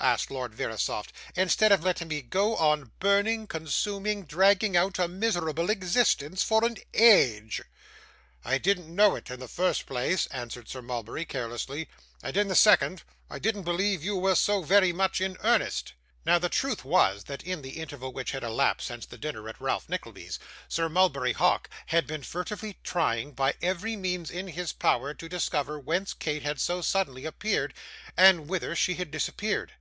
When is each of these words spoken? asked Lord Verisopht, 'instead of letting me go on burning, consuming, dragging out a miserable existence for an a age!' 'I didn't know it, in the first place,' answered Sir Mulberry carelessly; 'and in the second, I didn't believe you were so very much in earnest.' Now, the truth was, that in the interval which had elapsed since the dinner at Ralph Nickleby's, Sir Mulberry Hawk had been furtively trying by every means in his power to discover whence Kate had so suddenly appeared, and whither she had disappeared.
asked 0.00 0.30
Lord 0.30 0.54
Verisopht, 0.54 1.12
'instead 1.36 1.70
of 1.70 1.84
letting 1.84 2.08
me 2.08 2.22
go 2.22 2.56
on 2.56 2.90
burning, 2.98 3.46
consuming, 3.46 4.24
dragging 4.24 4.74
out 4.74 4.98
a 4.98 5.06
miserable 5.06 5.68
existence 5.68 6.42
for 6.42 6.64
an 6.64 6.78
a 6.94 6.98
age!' 7.04 7.60
'I 8.42 8.56
didn't 8.58 8.92
know 8.94 9.14
it, 9.16 9.30
in 9.30 9.38
the 9.38 9.46
first 9.48 9.84
place,' 9.84 10.26
answered 10.28 10.66
Sir 10.68 10.80
Mulberry 10.80 11.26
carelessly; 11.26 11.90
'and 12.22 12.34
in 12.38 12.48
the 12.48 12.54
second, 12.56 13.02
I 13.28 13.38
didn't 13.38 13.64
believe 13.64 14.02
you 14.02 14.16
were 14.16 14.34
so 14.34 14.62
very 14.62 14.94
much 14.94 15.20
in 15.20 15.36
earnest.' 15.42 15.92
Now, 16.24 16.38
the 16.38 16.48
truth 16.48 16.86
was, 16.86 17.24
that 17.24 17.44
in 17.44 17.60
the 17.60 17.76
interval 17.78 18.14
which 18.14 18.32
had 18.32 18.42
elapsed 18.42 18.86
since 18.86 19.04
the 19.04 19.18
dinner 19.18 19.46
at 19.50 19.60
Ralph 19.60 19.90
Nickleby's, 19.90 20.38
Sir 20.68 20.88
Mulberry 20.88 21.34
Hawk 21.34 21.68
had 21.88 22.06
been 22.06 22.22
furtively 22.22 22.78
trying 22.82 23.32
by 23.34 23.54
every 23.60 23.94
means 23.96 24.30
in 24.30 24.48
his 24.48 24.72
power 24.72 25.12
to 25.12 25.28
discover 25.28 25.78
whence 25.78 26.14
Kate 26.14 26.42
had 26.42 26.60
so 26.62 26.80
suddenly 26.80 27.26
appeared, 27.26 27.74
and 28.16 28.48
whither 28.48 28.74
she 28.74 28.94
had 28.94 29.10
disappeared. 29.10 29.72